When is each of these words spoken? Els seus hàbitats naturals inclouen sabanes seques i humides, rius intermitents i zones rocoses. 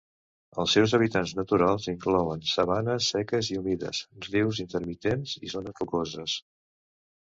Els 0.61 0.71
seus 0.77 0.95
hàbitats 0.97 1.33
naturals 1.39 1.85
inclouen 1.93 2.43
sabanes 2.55 3.11
seques 3.15 3.53
i 3.55 3.61
humides, 3.63 4.03
rius 4.29 4.67
intermitents 4.69 5.39
i 5.49 5.57
zones 5.57 5.83
rocoses. 5.87 6.45